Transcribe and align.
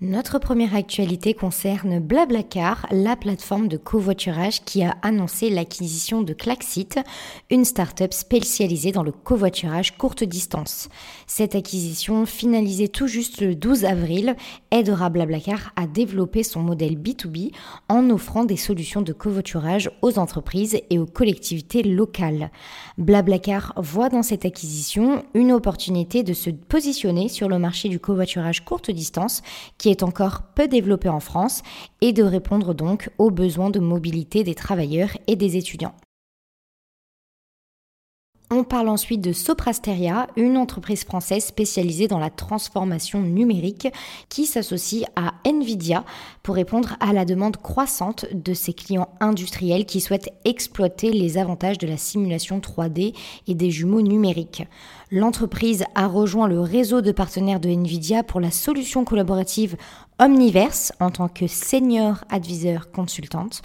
notre 0.00 0.38
première 0.38 0.76
actualité 0.76 1.34
concerne 1.34 1.98
Blablacar, 1.98 2.86
la 2.92 3.16
plateforme 3.16 3.66
de 3.66 3.76
covoiturage 3.76 4.62
qui 4.64 4.84
a 4.84 4.96
annoncé 5.02 5.50
l'acquisition 5.50 6.22
de 6.22 6.34
Klaxit, 6.34 7.00
une 7.50 7.64
start-up 7.64 8.12
spécialisée 8.12 8.92
dans 8.92 9.02
le 9.02 9.10
covoiturage 9.10 9.98
courte 9.98 10.22
distance. 10.22 10.88
Cette 11.26 11.56
acquisition, 11.56 12.26
finalisée 12.26 12.86
tout 12.86 13.08
juste 13.08 13.40
le 13.40 13.56
12 13.56 13.86
avril, 13.86 14.36
aidera 14.70 15.10
Blablacar 15.10 15.72
à 15.74 15.88
développer 15.88 16.44
son 16.44 16.60
modèle 16.60 16.96
B2B 16.96 17.50
en 17.88 18.08
offrant 18.10 18.44
des 18.44 18.56
solutions 18.56 19.02
de 19.02 19.12
covoiturage 19.12 19.90
aux 20.02 20.20
entreprises 20.20 20.80
et 20.90 21.00
aux 21.00 21.06
collectivités 21.06 21.82
locales. 21.82 22.52
Blablacar 22.98 23.74
voit 23.76 24.10
dans 24.10 24.22
cette 24.22 24.44
acquisition 24.44 25.24
une 25.34 25.50
opportunité 25.50 26.22
de 26.22 26.34
se 26.34 26.50
positionner 26.50 27.28
sur 27.28 27.48
le 27.48 27.58
marché 27.58 27.88
du 27.88 27.98
covoiturage 27.98 28.64
courte 28.64 28.92
distance 28.92 29.42
qui 29.76 29.87
est 29.88 30.02
encore 30.02 30.42
peu 30.54 30.68
développé 30.68 31.08
en 31.08 31.20
France 31.20 31.62
et 32.00 32.12
de 32.12 32.22
répondre 32.22 32.74
donc 32.74 33.10
aux 33.18 33.30
besoins 33.30 33.70
de 33.70 33.80
mobilité 33.80 34.44
des 34.44 34.54
travailleurs 34.54 35.16
et 35.26 35.36
des 35.36 35.56
étudiants. 35.56 35.94
On 38.50 38.64
parle 38.64 38.88
ensuite 38.88 39.20
de 39.20 39.34
Soprasteria, 39.34 40.26
une 40.36 40.56
entreprise 40.56 41.04
française 41.04 41.44
spécialisée 41.44 42.08
dans 42.08 42.18
la 42.18 42.30
transformation 42.30 43.20
numérique 43.20 43.88
qui 44.30 44.46
s'associe 44.46 45.04
à 45.16 45.34
Nvidia 45.44 46.02
pour 46.42 46.54
répondre 46.54 46.96
à 47.00 47.12
la 47.12 47.26
demande 47.26 47.58
croissante 47.58 48.24
de 48.32 48.54
ses 48.54 48.72
clients 48.72 49.10
industriels 49.20 49.84
qui 49.84 50.00
souhaitent 50.00 50.32
exploiter 50.46 51.12
les 51.12 51.36
avantages 51.36 51.76
de 51.76 51.86
la 51.86 51.98
simulation 51.98 52.58
3D 52.58 53.14
et 53.48 53.54
des 53.54 53.70
jumeaux 53.70 54.00
numériques. 54.00 54.66
L'entreprise 55.10 55.84
a 55.94 56.06
rejoint 56.06 56.48
le 56.48 56.60
réseau 56.60 57.02
de 57.02 57.12
partenaires 57.12 57.60
de 57.60 57.68
Nvidia 57.68 58.22
pour 58.22 58.40
la 58.40 58.50
solution 58.50 59.04
collaborative 59.04 59.76
Omniverse 60.20 60.92
en 60.98 61.10
tant 61.10 61.28
que 61.28 61.46
senior 61.46 62.24
advisor 62.28 62.90
consultante 62.90 63.62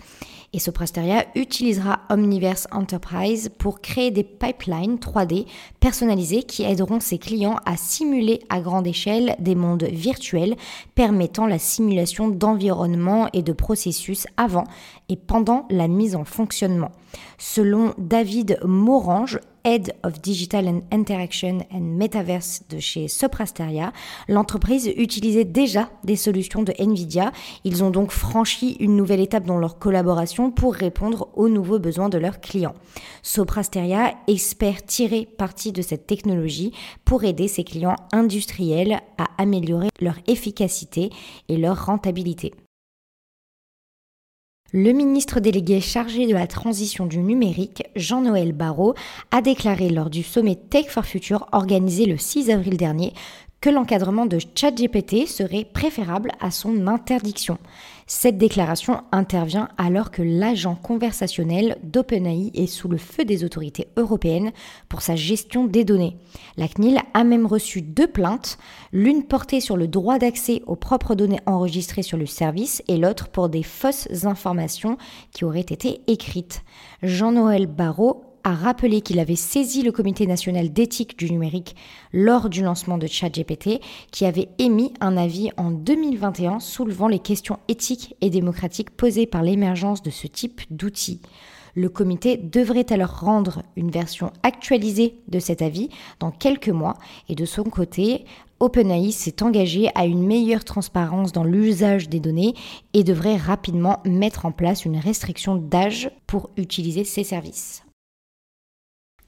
et 0.53 0.59
Soprasteria 0.59 1.25
utilisera 1.33 2.01
Omniverse 2.11 2.67
Enterprise 2.71 3.49
pour 3.57 3.81
créer 3.81 4.11
des 4.11 4.23
pipelines 4.23 4.97
3D 4.97 5.47
personnalisés 5.79 6.43
qui 6.43 6.61
aideront 6.61 6.99
ses 6.99 7.17
clients 7.17 7.55
à 7.65 7.75
simuler 7.75 8.39
à 8.49 8.61
grande 8.61 8.85
échelle 8.85 9.35
des 9.39 9.55
mondes 9.55 9.85
virtuels 9.85 10.55
permettant 10.93 11.47
la 11.47 11.57
simulation 11.57 12.27
d'environnement 12.27 13.29
et 13.33 13.41
de 13.41 13.51
processus 13.51 14.27
avant 14.37 14.65
et 15.09 15.15
pendant 15.15 15.65
la 15.71 15.87
mise 15.87 16.15
en 16.15 16.23
fonctionnement. 16.23 16.91
Selon 17.39 17.95
David 17.97 18.59
Morange, 18.63 19.39
Head 19.65 19.95
of 20.03 20.21
Digital 20.21 20.67
and 20.67 20.81
Interaction 20.91 21.59
and 21.71 21.97
Metaverse 21.97 22.63
de 22.69 22.79
chez 22.79 23.07
Soprasteria, 23.07 23.93
l'entreprise 24.27 24.91
utilisait 24.97 25.45
déjà 25.45 25.89
des 26.03 26.17
solutions 26.17 26.63
de 26.63 26.73
Nvidia. 26.77 27.31
Ils 27.63 27.83
ont 27.83 27.89
donc 27.89 28.11
franchi 28.11 28.75
une 28.81 28.97
nouvelle 28.97 29.21
étape 29.21 29.45
dans 29.45 29.57
leur 29.57 29.79
collaboration 29.79 30.51
pour 30.51 30.73
répondre 30.73 31.29
aux 31.35 31.47
nouveaux 31.47 31.79
besoins 31.79 32.09
de 32.09 32.17
leurs 32.17 32.41
clients. 32.41 32.75
Soprasteria 33.21 34.13
espère 34.27 34.85
tirer 34.85 35.25
parti 35.25 35.71
de 35.71 35.81
cette 35.81 36.07
technologie 36.07 36.73
pour 37.05 37.23
aider 37.23 37.47
ses 37.47 37.63
clients 37.63 37.95
industriels 38.11 38.99
à 39.17 39.27
améliorer 39.37 39.89
leur 40.01 40.15
efficacité 40.27 41.09
et 41.47 41.57
leur 41.57 41.85
rentabilité. 41.85 42.53
Le 44.75 44.91
ministre 44.91 45.39
délégué 45.39 45.79
chargé 45.81 46.25
de 46.25 46.33
la 46.33 46.47
transition 46.47 47.05
du 47.05 47.19
numérique, 47.19 47.83
Jean-Noël 47.95 48.53
Barrot, 48.53 48.95
a 49.29 49.43
déclaré 49.43 49.89
lors 49.89 50.09
du 50.09 50.23
sommet 50.23 50.55
Tech 50.55 50.87
for 50.87 51.05
Future 51.05 51.47
organisé 51.51 52.07
le 52.07 52.17
6 52.17 52.49
avril 52.49 52.75
dernier 52.75 53.13
que 53.63 53.69
l'encadrement 53.69 54.25
de 54.25 54.39
ChatGPT 54.55 55.25
serait 55.25 55.63
préférable 55.63 56.31
à 56.41 56.51
son 56.51 56.85
interdiction. 56.85 57.57
Cette 58.07 58.37
déclaration 58.37 59.03
intervient 59.13 59.69
alors 59.77 60.11
que 60.11 60.21
l'agent 60.21 60.75
conversationnel 60.75 61.77
d'OpenAI 61.81 62.51
est 62.55 62.67
sous 62.67 62.89
le 62.89 62.97
feu 62.97 63.23
des 63.23 63.45
autorités 63.45 63.87
européennes 63.95 64.51
pour 64.89 65.01
sa 65.01 65.15
gestion 65.15 65.63
des 65.63 65.85
données. 65.85 66.17
La 66.57 66.67
CNIL 66.67 66.99
a 67.13 67.23
même 67.23 67.45
reçu 67.45 67.81
deux 67.81 68.07
plaintes, 68.07 68.57
l'une 68.91 69.23
portée 69.23 69.61
sur 69.61 69.77
le 69.77 69.87
droit 69.87 70.19
d'accès 70.19 70.61
aux 70.67 70.75
propres 70.75 71.15
données 71.15 71.39
enregistrées 71.45 72.03
sur 72.03 72.17
le 72.17 72.25
service 72.25 72.83
et 72.89 72.97
l'autre 72.97 73.29
pour 73.29 73.47
des 73.47 73.63
fausses 73.63 74.25
informations 74.25 74.97
qui 75.31 75.45
auraient 75.45 75.61
été 75.61 76.01
écrites. 76.07 76.63
Jean-Noël 77.01 77.67
Barrot 77.67 78.32
a 78.43 78.53
rappelé 78.53 79.01
qu'il 79.01 79.19
avait 79.19 79.35
saisi 79.35 79.81
le 79.81 79.91
Comité 79.91 80.27
national 80.27 80.71
d'éthique 80.71 81.17
du 81.17 81.31
numérique 81.31 81.75
lors 82.11 82.49
du 82.49 82.61
lancement 82.61 82.97
de 82.97 83.07
ChatGPT, 83.07 83.81
qui 84.11 84.25
avait 84.25 84.49
émis 84.59 84.93
un 84.99 85.17
avis 85.17 85.49
en 85.57 85.71
2021 85.71 86.59
soulevant 86.59 87.07
les 87.07 87.19
questions 87.19 87.59
éthiques 87.67 88.15
et 88.21 88.29
démocratiques 88.29 88.91
posées 88.91 89.25
par 89.25 89.43
l'émergence 89.43 90.01
de 90.01 90.09
ce 90.09 90.27
type 90.27 90.61
d'outils. 90.69 91.21
Le 91.75 91.89
comité 91.89 92.37
devrait 92.37 92.91
alors 92.93 93.19
rendre 93.21 93.63
une 93.75 93.89
version 93.89 94.31
actualisée 94.43 95.15
de 95.27 95.39
cet 95.39 95.63
avis 95.63 95.89
dans 96.19 96.29
quelques 96.29 96.69
mois 96.69 96.97
et 97.29 97.35
de 97.35 97.45
son 97.45 97.63
côté, 97.63 98.25
OpenAI 98.59 99.11
s'est 99.11 99.41
engagé 99.41 99.89
à 99.95 100.05
une 100.05 100.25
meilleure 100.25 100.63
transparence 100.63 101.31
dans 101.31 101.43
l'usage 101.43 102.09
des 102.09 102.19
données 102.19 102.53
et 102.93 103.03
devrait 103.03 103.37
rapidement 103.37 104.01
mettre 104.05 104.45
en 104.45 104.51
place 104.51 104.85
une 104.85 104.97
restriction 104.97 105.55
d'âge 105.55 106.11
pour 106.27 106.51
utiliser 106.57 107.03
ces 107.03 107.23
services. 107.23 107.82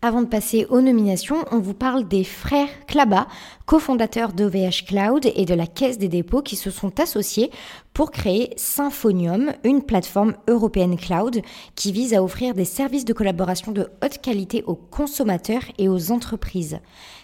Avant 0.05 0.21
de 0.21 0.27
passer 0.27 0.67
aux 0.69 0.81
nominations, 0.81 1.45
on 1.51 1.57
vous 1.57 1.73
parle 1.73 2.07
des 2.07 2.23
frères 2.23 2.69
Klaba, 2.85 3.25
cofondateurs 3.65 4.33
d'OVH 4.33 4.85
Cloud 4.85 5.31
et 5.33 5.45
de 5.45 5.55
la 5.55 5.65
Caisse 5.65 5.97
des 5.97 6.09
dépôts 6.09 6.43
qui 6.43 6.55
se 6.55 6.69
sont 6.69 6.99
associés 6.99 7.49
pour 7.91 8.11
créer 8.11 8.53
Symphonium, 8.55 9.53
une 9.63 9.81
plateforme 9.81 10.35
européenne 10.47 10.95
cloud 10.95 11.41
qui 11.73 11.91
vise 11.91 12.13
à 12.13 12.21
offrir 12.23 12.53
des 12.53 12.65
services 12.65 13.03
de 13.03 13.13
collaboration 13.13 13.71
de 13.71 13.89
haute 14.03 14.19
qualité 14.21 14.63
aux 14.67 14.75
consommateurs 14.75 15.63
et 15.79 15.89
aux 15.89 16.11
entreprises. 16.11 16.77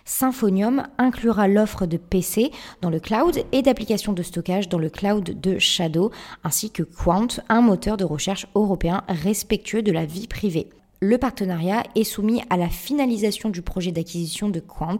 Symphonium 0.03 0.87
inclura 0.97 1.47
l'offre 1.47 1.85
de 1.85 1.97
PC 1.97 2.49
dans 2.81 2.89
le 2.89 2.99
cloud 2.99 3.43
et 3.51 3.61
d'applications 3.61 4.13
de 4.13 4.23
stockage 4.23 4.69
dans 4.69 4.79
le 4.79 4.89
cloud 4.89 5.39
de 5.39 5.59
Shadow, 5.59 6.09
ainsi 6.43 6.71
que 6.71 6.81
Quant, 6.81 7.27
un 7.47 7.61
moteur 7.61 7.97
de 7.97 8.05
recherche 8.05 8.47
européen 8.55 9.03
respectueux 9.07 9.83
de 9.83 9.91
la 9.91 10.05
vie 10.05 10.25
privée 10.25 10.67
le 11.03 11.17
partenariat 11.17 11.81
est 11.95 12.03
soumis 12.03 12.43
à 12.51 12.57
la 12.57 12.69
finalisation 12.69 13.49
du 13.49 13.63
projet 13.63 13.91
d'acquisition 13.91 14.49
de 14.49 14.59
Quant 14.59 14.99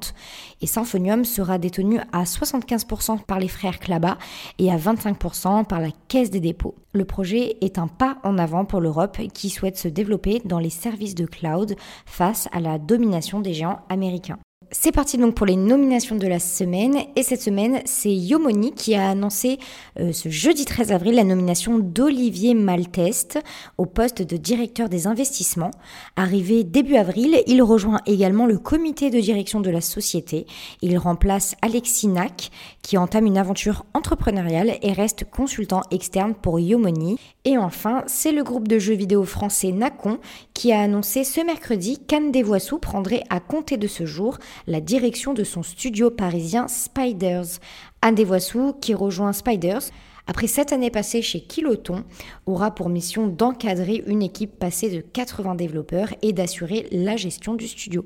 et 0.59 0.65
Symphonium 0.65 1.25
sera 1.25 1.59
détenu 1.59 1.99
à 2.11 2.23
75% 2.23 3.19
par 3.23 3.39
les 3.39 3.47
frères 3.47 3.79
Klaba 3.79 4.17
et 4.57 4.71
à 4.71 4.77
25% 4.77 5.63
par 5.65 5.79
la 5.79 5.91
Caisse 6.07 6.31
des 6.31 6.39
dépôts. 6.39 6.73
Le 6.93 7.05
projet 7.05 7.57
est 7.61 7.77
un 7.77 7.87
pas 7.87 8.17
en 8.23 8.39
avant 8.39 8.65
pour 8.65 8.81
l'Europe 8.81 9.19
qui 9.31 9.51
souhaite 9.51 9.77
se 9.77 9.87
développer 9.87 10.41
dans 10.43 10.59
les 10.59 10.71
services 10.71 11.13
de 11.13 11.27
cloud 11.27 11.75
face 12.07 12.49
à 12.51 12.59
la 12.59 12.79
domination 12.79 13.39
des 13.39 13.53
géants 13.53 13.81
américains. 13.87 14.39
C'est 14.73 14.93
parti 14.93 15.17
donc 15.17 15.35
pour 15.35 15.45
les 15.45 15.57
nominations 15.57 16.15
de 16.15 16.27
la 16.27 16.39
semaine. 16.39 16.95
Et 17.17 17.23
cette 17.23 17.41
semaine, 17.41 17.81
c'est 17.83 18.15
Yomoni 18.15 18.71
qui 18.71 18.95
a 18.95 19.09
annoncé 19.09 19.59
euh, 19.99 20.13
ce 20.13 20.29
jeudi 20.29 20.63
13 20.63 20.93
avril 20.93 21.15
la 21.15 21.25
nomination 21.25 21.77
d'Olivier 21.77 22.53
Malteste 22.53 23.37
au 23.77 23.85
poste 23.85 24.21
de 24.21 24.37
directeur 24.37 24.87
des 24.87 25.07
investissements. 25.07 25.71
Arrivé 26.15 26.63
début 26.63 26.95
avril, 26.95 27.43
il 27.47 27.61
rejoint 27.61 27.99
également 28.05 28.45
le 28.45 28.57
comité 28.57 29.09
de 29.09 29.19
direction 29.19 29.59
de 29.59 29.69
la 29.69 29.81
société. 29.81 30.45
Il 30.81 30.97
remplace 30.97 31.55
Alexis 31.61 32.07
Nack 32.07 32.49
qui 32.81 32.97
entame 32.97 33.25
une 33.25 33.37
aventure 33.37 33.83
entrepreneuriale 33.93 34.77
et 34.81 34.93
reste 34.93 35.25
consultant 35.29 35.81
externe 35.91 36.33
pour 36.33 36.61
Yomoni. 36.61 37.17
Et 37.43 37.57
enfin, 37.57 38.03
c'est 38.07 38.31
le 38.31 38.43
groupe 38.43 38.69
de 38.69 38.79
jeux 38.79 38.93
vidéo 38.93 39.25
français 39.25 39.73
Nacon 39.73 40.19
qui 40.61 40.71
a 40.71 40.81
annoncé 40.81 41.23
ce 41.23 41.41
mercredi 41.41 41.97
qu'Anne 41.97 42.31
Desvoissous 42.31 42.77
prendrait 42.77 43.23
à 43.31 43.39
compter 43.39 43.77
de 43.77 43.87
ce 43.87 44.05
jour 44.05 44.37
la 44.67 44.79
direction 44.79 45.33
de 45.33 45.43
son 45.43 45.63
studio 45.63 46.11
parisien 46.11 46.67
Spiders. 46.67 47.57
Anne 48.03 48.13
Desvoissous, 48.13 48.73
qui 48.79 48.93
rejoint 48.93 49.33
Spiders, 49.33 49.81
après 50.27 50.45
sept 50.45 50.71
années 50.71 50.91
passées 50.91 51.23
chez 51.23 51.41
Kiloton, 51.41 52.03
aura 52.45 52.75
pour 52.75 52.89
mission 52.89 53.25
d'encadrer 53.25 54.03
une 54.05 54.21
équipe 54.21 54.59
passée 54.59 54.91
de 54.95 55.01
80 55.01 55.55
développeurs 55.55 56.13
et 56.21 56.31
d'assurer 56.31 56.87
la 56.91 57.17
gestion 57.17 57.55
du 57.55 57.67
studio. 57.67 58.05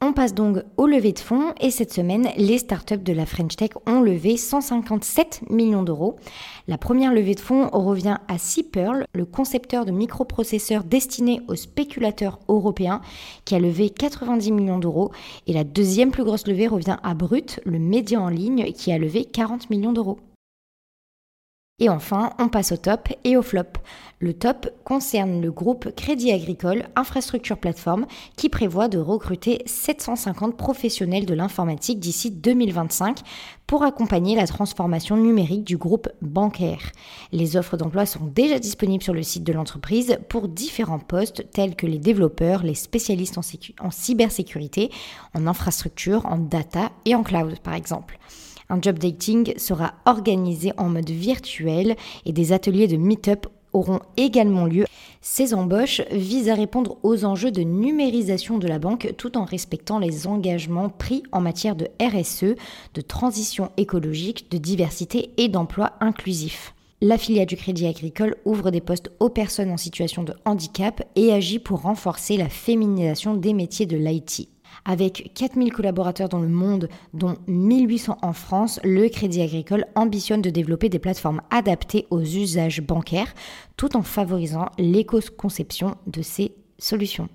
On 0.00 0.12
passe 0.12 0.34
donc 0.34 0.58
au 0.76 0.86
lever 0.86 1.12
de 1.12 1.18
fonds 1.18 1.54
et 1.60 1.70
cette 1.70 1.92
semaine, 1.92 2.28
les 2.36 2.58
startups 2.58 2.98
de 2.98 3.12
la 3.14 3.24
French 3.24 3.56
Tech 3.56 3.70
ont 3.86 4.00
levé 4.00 4.36
157 4.36 5.44
millions 5.48 5.82
d'euros. 5.82 6.16
La 6.68 6.76
première 6.76 7.14
levée 7.14 7.34
de 7.34 7.40
fonds 7.40 7.70
revient 7.70 8.18
à 8.28 8.36
Seapearl, 8.36 9.06
le 9.14 9.24
concepteur 9.24 9.86
de 9.86 9.92
microprocesseurs 9.92 10.84
destinés 10.84 11.40
aux 11.48 11.54
spéculateurs 11.54 12.38
européens, 12.48 13.00
qui 13.46 13.54
a 13.54 13.58
levé 13.58 13.88
90 13.88 14.52
millions 14.52 14.78
d'euros. 14.78 15.10
Et 15.46 15.54
la 15.54 15.64
deuxième 15.64 16.10
plus 16.10 16.24
grosse 16.24 16.46
levée 16.46 16.66
revient 16.66 16.98
à 17.02 17.14
Brut, 17.14 17.60
le 17.64 17.78
média 17.78 18.20
en 18.20 18.28
ligne, 18.28 18.72
qui 18.72 18.92
a 18.92 18.98
levé 18.98 19.24
40 19.24 19.70
millions 19.70 19.92
d'euros. 19.92 20.18
Et 21.80 21.88
enfin, 21.88 22.30
on 22.38 22.48
passe 22.48 22.70
au 22.70 22.76
top 22.76 23.08
et 23.24 23.36
au 23.36 23.42
flop. 23.42 23.64
Le 24.20 24.32
top 24.32 24.68
concerne 24.84 25.40
le 25.40 25.50
groupe 25.50 25.92
Crédit 25.96 26.30
Agricole 26.30 26.84
Infrastructure 26.94 27.58
Plateforme 27.58 28.06
qui 28.36 28.48
prévoit 28.48 28.86
de 28.86 28.98
recruter 28.98 29.60
750 29.66 30.56
professionnels 30.56 31.26
de 31.26 31.34
l'informatique 31.34 31.98
d'ici 31.98 32.30
2025 32.30 33.18
pour 33.66 33.82
accompagner 33.82 34.36
la 34.36 34.46
transformation 34.46 35.16
numérique 35.16 35.64
du 35.64 35.76
groupe 35.76 36.08
bancaire. 36.22 36.92
Les 37.32 37.56
offres 37.56 37.76
d'emploi 37.76 38.06
sont 38.06 38.24
déjà 38.24 38.60
disponibles 38.60 39.02
sur 39.02 39.12
le 39.12 39.24
site 39.24 39.42
de 39.42 39.52
l'entreprise 39.52 40.18
pour 40.28 40.46
différents 40.46 41.00
postes 41.00 41.50
tels 41.50 41.74
que 41.74 41.88
les 41.88 41.98
développeurs, 41.98 42.62
les 42.62 42.74
spécialistes 42.74 43.36
en, 43.36 43.42
en 43.84 43.90
cybersécurité, 43.90 44.92
en 45.34 45.48
infrastructure, 45.48 46.24
en 46.26 46.38
data 46.38 46.92
et 47.04 47.16
en 47.16 47.24
cloud 47.24 47.58
par 47.58 47.74
exemple. 47.74 48.16
Un 48.68 48.80
job 48.80 48.98
dating 48.98 49.54
sera 49.58 49.94
organisé 50.06 50.72
en 50.78 50.88
mode 50.88 51.10
virtuel 51.10 51.96
et 52.24 52.32
des 52.32 52.52
ateliers 52.52 52.88
de 52.88 52.96
meet-up 52.96 53.46
auront 53.72 54.00
également 54.16 54.64
lieu. 54.66 54.86
Ces 55.20 55.54
embauches 55.54 56.02
visent 56.10 56.48
à 56.48 56.54
répondre 56.54 56.98
aux 57.02 57.24
enjeux 57.24 57.50
de 57.50 57.62
numérisation 57.62 58.58
de 58.58 58.68
la 58.68 58.78
banque 58.78 59.14
tout 59.16 59.36
en 59.36 59.44
respectant 59.44 59.98
les 59.98 60.26
engagements 60.26 60.90
pris 60.90 61.22
en 61.32 61.40
matière 61.40 61.76
de 61.76 61.88
RSE, 62.00 62.56
de 62.94 63.00
transition 63.00 63.70
écologique, 63.76 64.50
de 64.50 64.58
diversité 64.58 65.30
et 65.36 65.48
d'emploi 65.48 65.92
inclusif. 66.00 66.74
La 67.00 67.18
filiale 67.18 67.46
du 67.46 67.56
Crédit 67.56 67.86
Agricole 67.86 68.36
ouvre 68.44 68.70
des 68.70 68.80
postes 68.80 69.10
aux 69.18 69.28
personnes 69.28 69.70
en 69.70 69.76
situation 69.76 70.22
de 70.22 70.34
handicap 70.44 71.02
et 71.16 71.32
agit 71.32 71.58
pour 71.58 71.82
renforcer 71.82 72.36
la 72.36 72.48
féminisation 72.48 73.34
des 73.34 73.52
métiers 73.52 73.86
de 73.86 73.96
l'IT. 73.96 74.48
Avec 74.84 75.32
4000 75.34 75.72
collaborateurs 75.72 76.28
dans 76.28 76.40
le 76.40 76.48
monde, 76.48 76.88
dont 77.14 77.36
1800 77.46 78.18
en 78.20 78.32
France, 78.34 78.80
le 78.84 79.08
Crédit 79.08 79.40
Agricole 79.40 79.86
ambitionne 79.94 80.42
de 80.42 80.50
développer 80.50 80.90
des 80.90 80.98
plateformes 80.98 81.40
adaptées 81.50 82.06
aux 82.10 82.20
usages 82.20 82.82
bancaires 82.82 83.34
tout 83.76 83.96
en 83.96 84.02
favorisant 84.02 84.66
l'éco-conception 84.78 85.96
de 86.06 86.20
ces 86.20 86.52
solutions. 86.78 87.28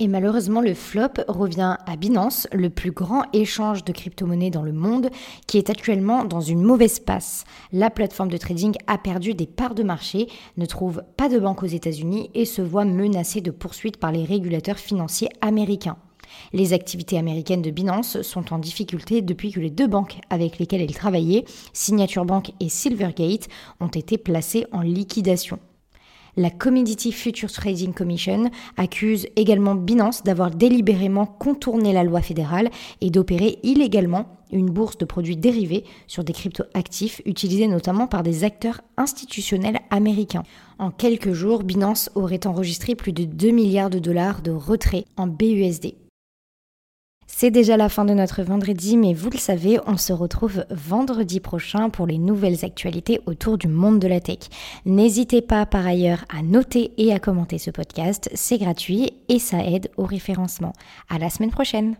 Et 0.00 0.06
malheureusement, 0.06 0.60
le 0.60 0.74
flop 0.74 1.24
revient 1.26 1.76
à 1.84 1.96
Binance, 1.96 2.46
le 2.52 2.70
plus 2.70 2.92
grand 2.92 3.24
échange 3.32 3.84
de 3.84 3.92
crypto-monnaies 3.92 4.50
dans 4.50 4.62
le 4.62 4.72
monde, 4.72 5.10
qui 5.48 5.58
est 5.58 5.70
actuellement 5.70 6.24
dans 6.24 6.40
une 6.40 6.62
mauvaise 6.62 7.00
passe. 7.00 7.44
La 7.72 7.90
plateforme 7.90 8.30
de 8.30 8.36
trading 8.36 8.76
a 8.86 8.96
perdu 8.96 9.34
des 9.34 9.46
parts 9.46 9.74
de 9.74 9.82
marché, 9.82 10.28
ne 10.56 10.66
trouve 10.66 11.02
pas 11.16 11.28
de 11.28 11.40
banque 11.40 11.64
aux 11.64 11.66
États-Unis 11.66 12.30
et 12.34 12.44
se 12.44 12.62
voit 12.62 12.84
menacée 12.84 13.40
de 13.40 13.50
poursuites 13.50 13.96
par 13.96 14.12
les 14.12 14.24
régulateurs 14.24 14.78
financiers 14.78 15.30
américains. 15.40 15.98
Les 16.52 16.72
activités 16.72 17.18
américaines 17.18 17.62
de 17.62 17.70
Binance 17.70 18.22
sont 18.22 18.52
en 18.52 18.58
difficulté 18.58 19.22
depuis 19.22 19.52
que 19.52 19.60
les 19.60 19.70
deux 19.70 19.86
banques 19.86 20.18
avec 20.30 20.58
lesquelles 20.58 20.82
elle 20.82 20.94
travaillait, 20.94 21.44
Signature 21.72 22.24
Bank 22.24 22.52
et 22.60 22.68
Silvergate, 22.68 23.48
ont 23.80 23.88
été 23.88 24.18
placées 24.18 24.66
en 24.72 24.80
liquidation. 24.80 25.58
La 26.38 26.50
Commodity 26.50 27.10
Futures 27.10 27.50
Trading 27.50 27.92
Commission 27.92 28.50
accuse 28.76 29.26
également 29.34 29.74
Binance 29.74 30.22
d'avoir 30.22 30.52
délibérément 30.52 31.26
contourné 31.26 31.92
la 31.92 32.04
loi 32.04 32.22
fédérale 32.22 32.70
et 33.00 33.10
d'opérer 33.10 33.58
illégalement 33.64 34.26
une 34.52 34.70
bourse 34.70 34.98
de 34.98 35.04
produits 35.04 35.36
dérivés 35.36 35.82
sur 36.06 36.22
des 36.22 36.32
cryptoactifs 36.32 37.20
utilisés 37.26 37.66
notamment 37.66 38.06
par 38.06 38.22
des 38.22 38.44
acteurs 38.44 38.82
institutionnels 38.96 39.80
américains. 39.90 40.44
En 40.78 40.92
quelques 40.92 41.32
jours, 41.32 41.64
Binance 41.64 42.08
aurait 42.14 42.46
enregistré 42.46 42.94
plus 42.94 43.12
de 43.12 43.24
2 43.24 43.50
milliards 43.50 43.90
de 43.90 43.98
dollars 43.98 44.40
de 44.40 44.52
retrait 44.52 45.06
en 45.16 45.26
BUSD. 45.26 45.94
C'est 47.40 47.52
déjà 47.52 47.76
la 47.76 47.88
fin 47.88 48.04
de 48.04 48.14
notre 48.14 48.42
vendredi, 48.42 48.96
mais 48.96 49.14
vous 49.14 49.30
le 49.30 49.38
savez, 49.38 49.78
on 49.86 49.96
se 49.96 50.12
retrouve 50.12 50.64
vendredi 50.70 51.38
prochain 51.38 51.88
pour 51.88 52.04
les 52.04 52.18
nouvelles 52.18 52.64
actualités 52.64 53.20
autour 53.26 53.58
du 53.58 53.68
monde 53.68 54.00
de 54.00 54.08
la 54.08 54.18
tech. 54.18 54.38
N'hésitez 54.84 55.40
pas 55.40 55.64
par 55.64 55.86
ailleurs 55.86 56.24
à 56.36 56.42
noter 56.42 56.90
et 56.98 57.12
à 57.12 57.20
commenter 57.20 57.58
ce 57.58 57.70
podcast, 57.70 58.28
c'est 58.34 58.58
gratuit 58.58 59.12
et 59.28 59.38
ça 59.38 59.64
aide 59.64 59.88
au 59.96 60.02
référencement. 60.02 60.72
À 61.08 61.18
la 61.18 61.30
semaine 61.30 61.52
prochaine! 61.52 61.94